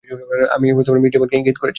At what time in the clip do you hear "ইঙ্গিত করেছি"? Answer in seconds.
1.37-1.69